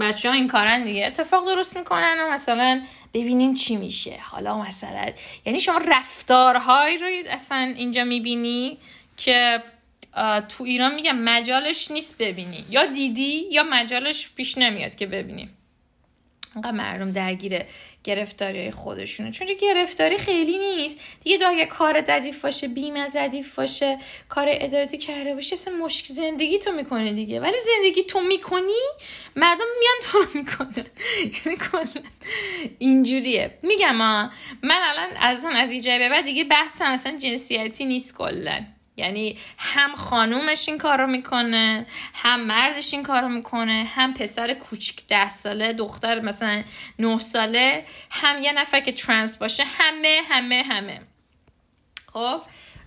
[0.00, 1.06] بچه ها این کارن دیگه.
[1.06, 2.82] اتفاق درست می‌کنن و مثلا
[3.14, 4.18] ببینیم چی میشه.
[4.22, 5.12] حالا مثلا
[5.46, 8.78] یعنی شما رفتارهایی رو اصلا اینجا می‌بینی
[9.16, 9.62] که
[10.48, 12.64] تو ایران میگم مجالش نیست ببینی.
[12.70, 15.48] یا دیدی یا مجالش پیش نمیاد که ببینی.
[16.56, 17.62] انقدر مردم درگیر
[18.04, 19.30] گرفتاری خودشونه.
[19.30, 20.98] چون گرفتاری خیلی نیست.
[21.24, 26.14] دیگه دو اگه کار ردیف باشه بیمت ردیف باشه کار ادارتی کرده باشه اصلا مشکل
[26.14, 27.40] زندگی تو می‌کنه دیگه.
[27.40, 28.82] ولی زندگی تو می‌کنی
[29.36, 30.86] مردم میان تو رو می‌کنه
[31.46, 31.58] یعنی
[32.78, 33.58] اینجوریه.
[33.62, 34.30] میگم من
[34.62, 38.64] الان از از اینجای به بعد دیگه بحثم اصلا جنسیتی نیست کلا.
[38.98, 45.30] یعنی هم خانومش این کارو می‌کنه هم مردش این کارو می‌کنه هم پسر کوچیک ده
[45.30, 46.62] ساله دختر مثلا
[46.98, 51.00] نه ساله هم یه نفر که ترنس باشه همه همه همه.
[52.12, 52.40] خب؟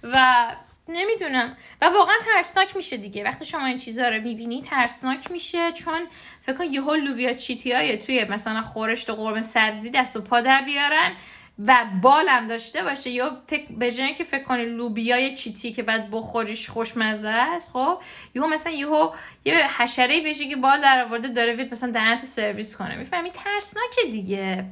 [0.04, 0.46] و
[0.88, 1.58] نمی‌دونم.
[1.82, 3.24] و واقعا ترسناک میشه دیگه.
[3.24, 6.08] وقتی شما این چیزها رو می‌بینی ترسناک میشه چون
[6.42, 10.42] فکر کن یهو لوبیا چیتی های توی مثلا خورشت و قرمه سبزی دست و پا
[10.42, 11.12] در بیارن.
[11.60, 16.12] و بالم داشته باشه یا فکر به جای که فکر کنی لوبیای چیتی که بعد
[16.12, 18.02] بخوریش خوشمزه است خب
[18.36, 19.12] یهو مثلا یهو
[19.46, 22.96] یه حشره بشه که بال در آورده داره وید مثلا دهنتو سرویس کنه.
[22.96, 24.66] می‌فهمی؟ ترسناکه دیگه.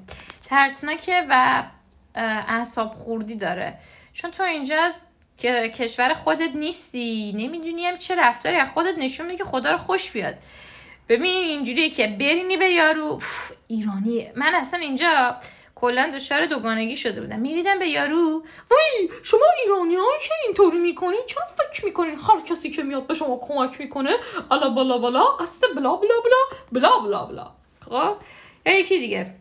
[0.49, 1.63] ترسناکه و
[2.15, 3.77] اعصاب خوردی داره.
[4.13, 4.91] چون تو اینجا
[5.37, 8.55] که کشور خودت نیستی نمی‌دونیم چه رفتاری.
[8.55, 10.35] از خودت نشون میده که خدا رو خوش بیاد.
[11.09, 13.19] ببین اینجوریه که برینی به یارو.
[13.67, 14.33] ایرانیه.
[14.35, 15.35] من اصلا اینجا
[15.81, 17.39] کلا دچار دوگانگی شده بودم.
[17.39, 18.43] میریدم به یارو.
[18.71, 23.39] وای شما ایرانی که اینطوری می‌کنین؟ چرا فکر می‌کنین هر کسی که میاد به شما
[23.41, 24.17] کمک می‌کنه؟
[24.51, 27.51] الا بالا بالا قصد بلا بلا بلا بلا بلا بلا.
[27.85, 28.17] خب
[28.65, 29.35] یا یکی دیگه.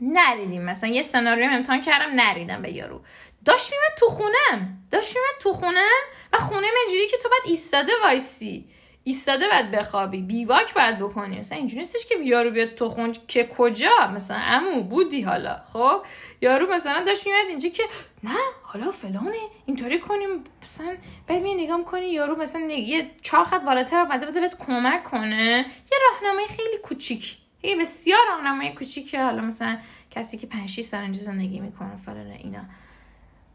[0.00, 0.62] نریدیم.
[0.62, 3.00] مثلا یه سناریو امتحان کردم نریدم به یارو.
[3.44, 4.78] داشت میمد تو خونم.
[4.90, 8.68] داشت میمد تو خونم و خونه اینجوری که تو باید ایستاده وایسی.
[9.08, 10.22] ایستاده باید بخوابی.
[10.22, 11.38] بیواک باید بکنی.
[11.38, 15.56] مثلا اینجوری نیستش که یارو بیاد تو خون که کجا؟ مثلا امو بودی حالا.
[15.72, 16.02] خب؟
[16.40, 17.82] یارو مثلا داشت میاد اینجا که
[18.22, 19.36] نه حالا فلانه.
[19.66, 20.44] اینطوری کنیم.
[20.62, 25.04] مثلا بعد می نگاه کنی یارو مثلا یه چهار خط بالاتر اومده بده بهت کمک
[25.04, 25.66] کنه.
[25.92, 27.36] یه راهنمای خیلی کوچیک.
[27.62, 29.22] یه بسیار راهنمای کوچیکه.
[29.22, 29.78] حالا مثلا
[30.10, 32.62] کسی که 5 6 سال اینجا زندگی می‌کنه فلان اینا.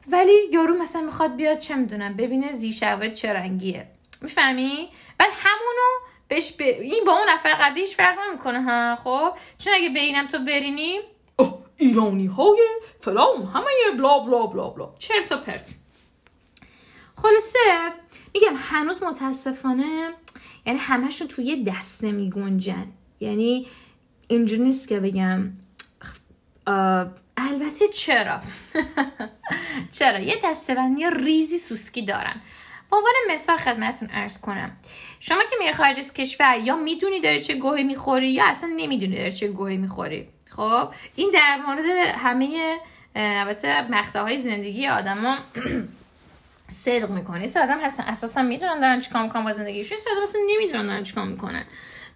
[0.07, 3.87] ولی یارو مثلا می‌خواد بیاد چه می‌دونم ببینه زیشوه چه رنگیه.
[4.21, 6.61] می‌فهمی؟ بعد همونو بهش ب...
[6.61, 10.99] این با اون نفر قبلیش فرق نمی‌کنه ها؟ خب؟ چون اگه بینم تو برینی
[11.35, 12.59] اوه ایرانی های
[12.99, 13.65] فلان همه
[13.97, 14.93] بلا بلا بلا بلا.
[14.99, 15.73] چرت و پرت.
[17.15, 17.59] خلاصه
[18.33, 20.09] میگم هنوز متاسفانه
[20.65, 22.87] یعنی همهشون توی دسته میگنجن.
[23.19, 23.67] یعنی
[24.27, 25.51] اینجوری نیست که بگم
[27.37, 28.39] البته چرا؟
[29.97, 32.41] چرا؟ یه دستبندی ریزی سوسکی دارن.
[32.91, 34.77] به عنوان مثال خدمتتون ارز کنم.
[35.19, 39.15] شما که میای خارج از کشور یا می‌دونی داری چه گوهی می‌خوری یا اصلا نمی‌دونی
[39.15, 40.27] داری چه گوهی می‌خوری.
[40.49, 41.85] خب این در مورد
[42.17, 42.77] همه
[43.15, 45.37] البته مقطع های زندگی آدما
[46.67, 49.97] صدق می‌کنه سه آدم هستن اساسا می‌دونن دارن چیکار می‌کنن با زندگیشون.
[49.97, 51.63] سه آدم اصلا نمی‌دونن دارن چیکار می‌کنن.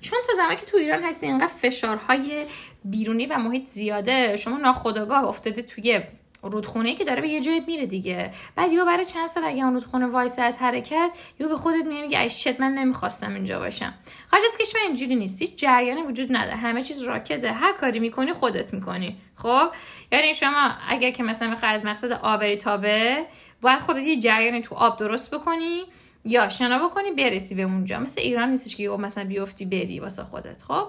[0.01, 2.45] چون تو زمانی که تو ایران هستی اینقدر فشارهای
[2.83, 6.01] بیرونی و محیط زیاده شما ناخداگاه افتاده توی
[6.49, 8.31] رودخونه که داره به یه جای میره دیگه.
[8.55, 12.01] بعد یا برای چند سال اگه اون رودخونه وایس از حرکت یا به خودت میگه
[12.01, 13.93] میگه شت من نمی‌خواستم اینجا باشم.
[14.31, 15.41] خارج از کشور اینجوری نیست.
[15.41, 16.57] هیچ جریانی وجود نداره.
[16.57, 17.51] همه چیز راکده.
[17.51, 19.17] هر کاری می‌کنی خودت می‌کنی.
[19.35, 19.67] خب؟
[20.11, 23.25] یعنی شما اگر که مثلا می‌خوای از مقصد آبری تابه
[23.61, 25.83] باید خودت یه جریانی تو آب درست بکنی
[26.25, 27.99] یا شنا بکنی برسی به اونجا.
[27.99, 30.63] مثل ایران نیستش که مثلا بیفتی بری واسه خودت.
[30.63, 30.87] خب؟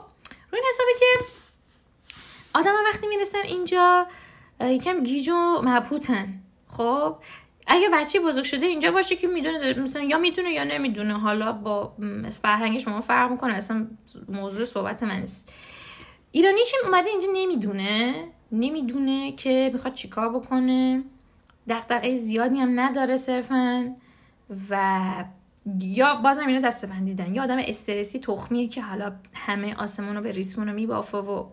[0.53, 1.25] روی این حسابی که
[2.55, 4.07] آدم وقتی می‌رسن اینجا
[4.61, 6.41] یکم گیج و مبهوتن.
[6.67, 7.17] خب
[7.67, 11.19] اگه بچه بزرگ شده اینجا باشه که می‌دونه مثلا یا می‌دونه یا نمی‌دونه.
[11.19, 11.93] حالا با
[12.43, 13.87] فرهنگ شما فرق می‌کنه اصلا
[14.29, 15.53] موضوع صحبت من است
[16.33, 18.15] ایرانی که اومده اینجا نمی‌دونه.
[18.53, 21.03] نمی‌دونه که می‌خواد چیکار بکنه.
[21.69, 23.95] دقدقه زیادی هم نداره صرفا.
[24.71, 25.05] و
[25.81, 30.33] یا بازم اینا دسته بندیدن یا آدم استرسی تخمیه که حالا همه آسمون رو به
[30.33, 31.47] ریسمون رو میبافه و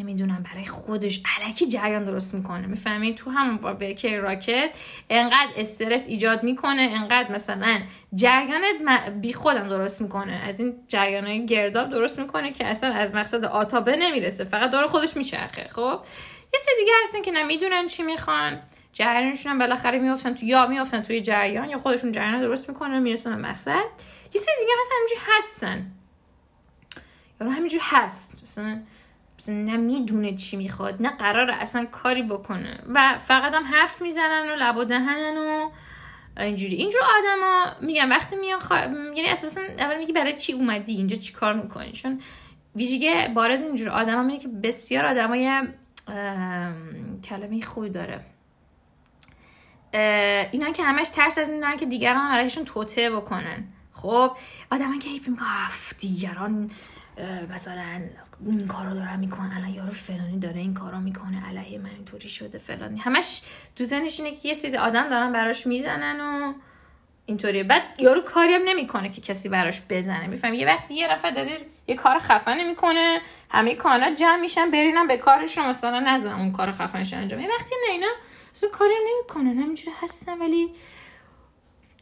[0.00, 2.66] نمی‌دونم برای خودش علکی جریان درست می‌کنه.
[2.66, 4.78] می‌فهمید تو همون با برکه راکت
[5.10, 7.80] انقدر استرس ایجاد می‌کنه انقدر مثلا
[8.14, 8.62] جریان
[9.20, 10.32] بی خودم درست می‌کنه.
[10.32, 14.44] از این جریان گرداب درست می‌کنه که اصلا از مقصد آتابه نمی‌رسه.
[14.44, 15.68] فقط داره خودش میچرخه.
[15.68, 16.00] خب؟
[16.54, 18.62] یه سری دیگه هستن که نمی‌دونن چی می‌خوان.
[18.92, 23.00] جریانشون هم بالاخره میافتن تو یا میافتن توی جریان یا خودشون جریان درست می‌کنن و
[23.00, 23.84] می‌رسن به مقصد.
[24.34, 25.92] یه سری دیگه هستن همینجوری هستن.
[27.40, 28.38] یا همینجوری هست.
[28.42, 28.80] مثلا
[29.48, 32.82] نه می‌دونه چی می‌خواد نه قرار اصلا کاری بکنه.
[32.88, 35.70] و فقط هم حرف می‌زنن و لب و دهنن و
[36.40, 36.76] اینجوری.
[36.76, 38.78] اینجور آدما میگم وقتی میان خوا...
[38.78, 42.20] یعنی اساسا اول میگی برای چی اومدی؟ اینجا چی کار می‌کنی؟ چون
[42.76, 45.62] ویژگی بارز اینجور آدما میگه که بسیار آدمای
[47.24, 48.20] کلمه خوبی داره.
[50.52, 53.64] اینا که همش ترس از این دارن که دیگران علیهشون توته بکنن.
[53.92, 54.36] خب
[54.70, 56.70] آدم که حیف میگه دیگران
[57.54, 58.00] مثلا
[58.46, 59.52] این کارو دارن می‌کنن.
[59.56, 61.46] الان یارو فلانی داره این کارو می‌کنه.
[61.48, 62.98] علیه من اینطوری شده فلانی.
[62.98, 63.42] همش
[63.76, 66.54] تو ذهنش اینه که یه سری آدم دارن براش می‌زنن و
[67.26, 70.26] اینطوری بعد یارو کاری هم نمی‌کنه که کسی براش بزنه.
[70.26, 75.06] میفهم یه وقتی یه نفر داره یه کار خفن می‌کنه همه کانا جمع میشن برینم
[75.06, 77.40] به کارش رو مثلا نزن اون کار خفنش انجام.
[77.40, 78.10] یه وقتی نه اینا
[78.54, 79.62] اصلا کاری هم نمی‌کنن.
[79.62, 80.74] همینجوری هستن ولی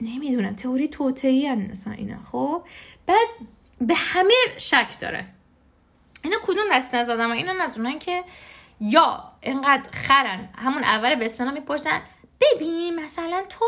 [0.01, 2.63] نمی‌دونم تئوری توتعی مثلا اینا خب؟
[3.07, 3.29] بعد
[3.81, 5.27] به همه شک داره.
[6.29, 8.25] اینا کدوم دست از آدم اینا نظرونن که
[8.81, 10.49] یا اینقدر خرن.
[10.59, 12.01] همون اول بسم می‌پرسن
[12.41, 13.65] ببین مثلا تو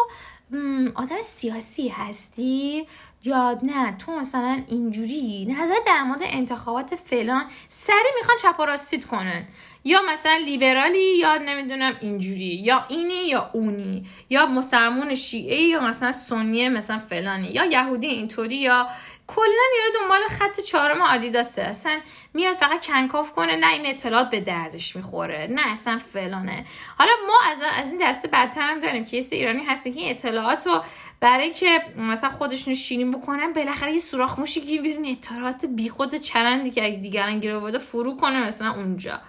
[0.95, 2.87] آدم سیاسی هستی؟
[3.25, 7.45] یا نه تو مثلا اینجوری؟ نظر در مورد انتخابات فلان.
[7.69, 9.47] سری می‌خوان چپ و راستیت کنن.
[9.85, 12.55] یا مثلا لیبرالی یا نمی‌دونم اینجوری.
[12.55, 14.07] یا اینی یا اونی.
[14.31, 17.49] یا مسلمون شیعه یا مثلا سنیه مثلا فلانی.
[17.49, 18.89] یا یهودی اینطوری یا
[19.35, 21.63] کلا میاد دنبال خط چهارم آدیداسه.
[21.63, 22.01] اصلا
[22.35, 26.67] میاد فقط کنکاف کنه نه این اطلاعات به دردش می‌خوره نه اصلا فلانه.
[26.99, 30.11] حالا ما از, از این دسته بدتر هم داریم که یه ایرانی هستی که این
[30.11, 30.83] اطلاعات رو
[31.21, 36.71] برای که مثلا خودشونو شیرین بکنن بالاخره یه سوراخ موشی که بیرون اطلاعات بیخود چرندی
[36.71, 39.21] که دیگران گیر فرو کنه مثلا اونجا.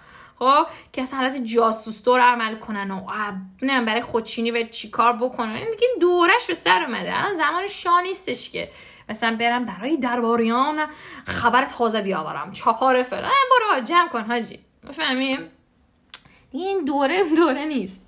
[0.42, 3.06] خب که اصلا حالت جاسوس دور عمل کنن و
[3.62, 5.54] نه برای خودچینی و چیکار بکنن.
[5.54, 7.34] این دیگه دورش به سر اومده.
[7.34, 8.70] زمان شاه نیستش که
[9.08, 10.86] مثلا برم برای درباریان
[11.26, 12.52] خبر تازه بیاورم.
[12.52, 14.58] چاپار فلان برو جمع کن حاجی.
[14.90, 15.50] فهمیم
[16.50, 18.06] این دوره دوره نیست.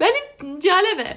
[0.00, 0.18] ولی
[0.58, 1.16] جالبه.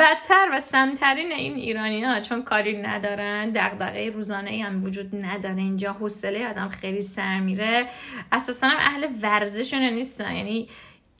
[0.00, 5.56] بدتر و سم‌ترین این ایرانی ها چون کاری ندارن دغدغه روزانه هم وجود نداره.
[5.56, 7.86] اینجا حوصله آدم خیلی سر میره.
[8.32, 10.36] اساسا هم اهل ورزشون نیستن.
[10.36, 10.68] یعنی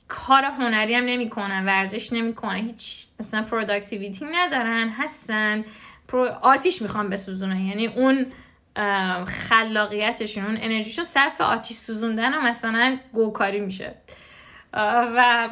[0.07, 2.55] کار هنری هم نمی‌کنن ورزش نمی‌کنن.
[2.55, 5.65] هیچ مثلا پروداکتیویتی ندارن هستن.
[6.41, 7.59] آتیش می‌خوان بسوزونن.
[7.59, 8.25] یعنی اون
[9.25, 13.95] خلاقیتشون اون انرژیشون صرف آتیش سوزوندن هم مثلا گوکاری میشه.
[14.73, 15.49] و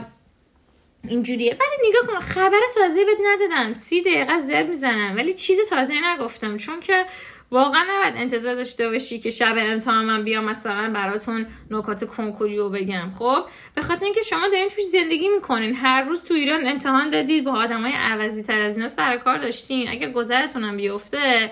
[1.08, 1.52] اینجوریه.
[1.60, 3.74] ولی نگاه کن خبر تازه بهت ندادم.
[3.74, 5.16] سی دقیقه زد می‌زنم.
[5.16, 6.58] ولی چیز تازه نگفتم.
[6.58, 7.06] چون که
[7.52, 12.70] واقعا نباید انتظار داشته باشی که شب امتحان من بیام مثلا براتون نکات کنکوری رو
[12.70, 13.12] بگم.
[13.20, 15.76] خب به خاطر اینکه شما دارین توش زندگی می‌کنین.
[15.76, 19.90] هر روز تو ایران امتحان دادید با آدمای عوضی تر از اینا سر کار داشتین.
[19.90, 21.52] اگر گذرتونم بیفته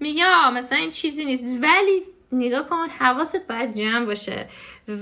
[0.00, 1.44] میگم مثلا این چیزی نیست.
[1.62, 2.02] ولی
[2.32, 4.46] نگاه کن حواست باید جمع باشه.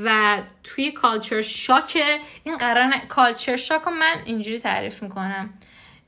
[0.04, 2.02] و توی کالچر شاک
[2.44, 5.54] این قرار کالچر شاک رو من اینجوری تعریف می‌کنم.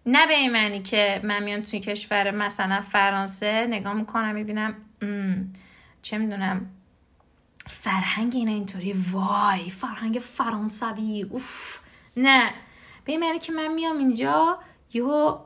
[0.06, 4.74] نه به این معنی که من میام توی کشور مثلا فرانسه نگاه می‌کنم می‌بینم
[6.02, 6.70] چه می‌دونم
[7.66, 8.94] فرهنگ اینا اینطوری.
[9.11, 11.78] وای فرهنگ فرانسوی اوف.
[12.16, 12.50] نه.
[13.04, 14.58] به این معنی که من میام اینجا
[14.92, 15.38] یهو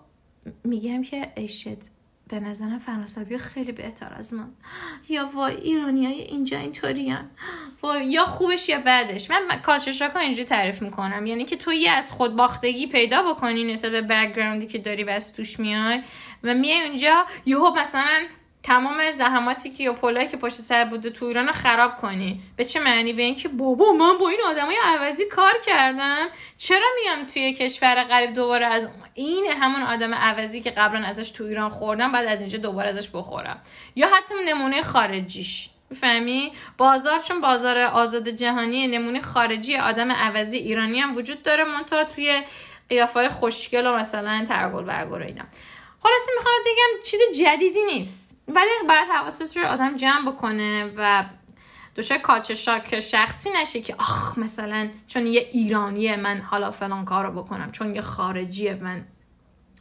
[0.64, 1.95] میگم که ایشت
[2.28, 4.48] به نظرم فرانسوی خیلی بهتر از من.
[5.08, 7.16] یا وای ایرانی های اینجا اینطوری
[7.82, 9.30] وای یا خوبش یا بدش.
[9.30, 11.26] من کالچر اینجا تعریف می‌کنم.
[11.26, 15.10] یعنی که تو یه از خود باختگی پیدا بکنی نسبت به بکگراندی که داری و
[15.10, 16.02] از توش میای
[16.42, 18.24] و میای اونجا یهو مثلا
[18.66, 22.40] تمام زحماتی که یا پولایی که پشت سر بوده تو ایران خراب کنی.
[22.56, 26.26] به چه معنی؟ به اینکه بابا من با این آدمای عوضی کار کردم.
[26.58, 31.44] چرا میام توی کشور غریب دوباره از این همون آدم عوضی که قبلا ازش تو
[31.44, 33.60] ایران خوردم بعد از اینجا دوباره ازش بخورم؟
[33.96, 35.68] یا حتی نمونه خارجیش.
[35.90, 42.04] می‌فهمی؟ بازار چون بازار آزاد جهانی نمونه خارجی آدم عوضی ایرانی هم وجود داره منتها
[42.04, 42.42] توی
[42.88, 45.44] قیافه خوشگل و مثلا ترگل برگل اینا.
[46.06, 48.40] خلاصه می‌خوام بگم چیز جدیدی نیست.
[48.48, 51.24] ولی باید حواست رو آدم جمع بکنه و
[51.94, 57.26] دوشه کاچه شاک شخصی نشه که آخ مثلا چون یه ایرانیه من حالا فلان کار
[57.26, 59.04] رو بکنم چون یه خارجیه من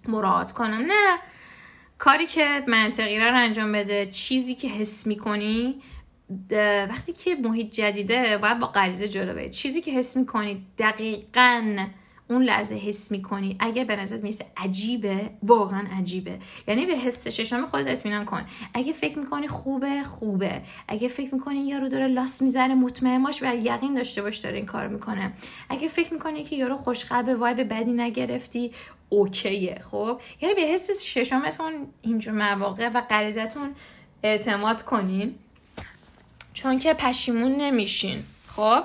[0.07, 0.81] مراعات کنم.
[0.87, 1.17] نه.
[1.97, 5.81] کاری که منطقی رو انجام بده چیزی که حس می‌کنی
[6.89, 11.77] وقتی که محیط جدیده باید با غریزه جلو برید چیزی که حس می‌کنی دقیقاً
[12.29, 13.55] اون لحظه حس می‌کنی.
[13.59, 16.39] اگه به نظر میسه عجیبه واقعا عجیبه.
[16.67, 18.45] یعنی به حس ششم خودت اطمینان کن.
[18.73, 20.61] اگه فکر می‌کنی خوبه خوبه.
[20.87, 24.65] اگه فکر می‌کنی یارو داره لاس می‌زنه مطمئن باش و یقین داشته باش داره این
[24.65, 25.33] کار می‌کنه.
[25.69, 28.71] اگه فکر می‌کنی که یارو خوشقلبه به بدی نگرفتی
[29.09, 29.81] اوکیه.
[29.91, 33.75] خب؟ یعنی به حس ششمتون اینجور مواقع و غریزتون
[34.23, 35.35] اعتماد کنین.
[36.53, 38.23] چون که پشیمون نمیشین.
[38.47, 38.83] خب؟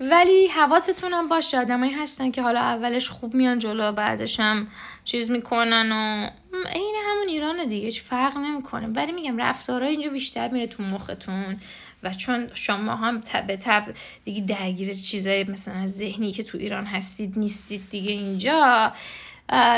[0.00, 1.58] ولی حواستون هم باشه.
[1.58, 4.68] آدمایی هستن که حالا اولش خوب میان جلو بعدش هم
[5.04, 6.30] چیز می‌کنن و
[6.66, 8.86] عین همون ایران دیگه هیچ فرق نمی‌کنه.
[8.86, 11.60] ولی میگم رفتارها اینجا بیشتر میره تو مختون
[12.02, 13.84] و چون شما هم تب تب
[14.24, 18.92] دیگه درگیر چیزای مثلا ذهنی که تو ایران هستید نیستید دیگه اینجا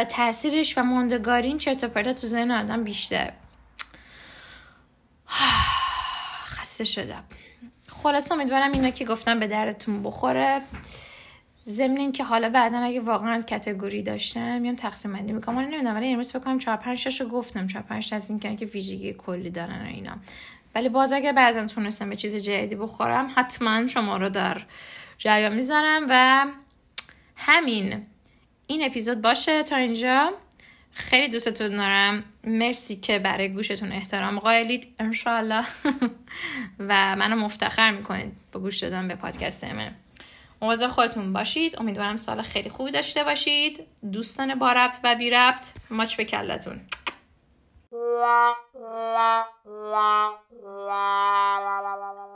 [0.08, 3.32] تاثیرش و موندگارین چرت و تو ذهن آدم بیشتر.
[6.54, 7.24] خسته شدم.
[8.02, 10.62] خلاص امیدوارم اینا که گفتم به درتون بخوره.
[11.64, 15.54] ضمن اینکه حالا بعدا اگه واقعا کتگوری داشتم میام تقسیم بندی می‌کنم.
[15.54, 17.66] من نمی‌دونم ولی امروز فکر کنم 4 5 رو گفتم.
[17.66, 20.16] 4 5 از این که ویژگی کلی دارن و اینا.
[20.74, 24.62] ولی باز اگر بعدا تونستم به چیز جدیدی بخورم حتما شما رو در
[25.18, 26.46] جریان می‌ذارم و
[27.36, 28.06] همین.
[28.66, 29.62] این اپیزود باشه.
[29.62, 30.32] تا اینجا.
[30.92, 32.24] خیلی دوستتون دارم.
[32.44, 34.94] مرسی که برای گوشتون احترام قائلید.
[34.98, 35.64] انشالله
[36.88, 39.94] و منو مفتخر می‌کنید با گوش دادن به پادکست من.
[40.62, 41.80] مواظب خودتون باشید.
[41.80, 43.86] امیدوارم سال خیلی خوبی داشته باشید.
[44.12, 45.70] دوستان با ربط و بی ربط.
[45.90, 46.80] ماچ به کلتون.